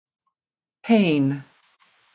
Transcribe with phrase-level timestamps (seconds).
[0.81, 1.43] Pain.